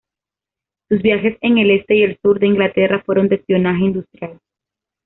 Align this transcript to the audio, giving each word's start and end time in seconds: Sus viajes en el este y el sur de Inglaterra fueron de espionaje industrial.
Sus 0.89 1.03
viajes 1.03 1.37
en 1.41 1.59
el 1.59 1.69
este 1.69 1.95
y 1.95 2.01
el 2.01 2.17
sur 2.23 2.39
de 2.39 2.47
Inglaterra 2.47 3.03
fueron 3.05 3.27
de 3.29 3.35
espionaje 3.35 3.83
industrial. 3.83 4.39